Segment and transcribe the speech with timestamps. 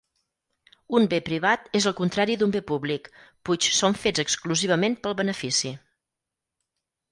[0.99, 3.11] Un bé privat és el contrari d'un bé públic,
[3.51, 5.77] puix són fets exclusivament pel benefici.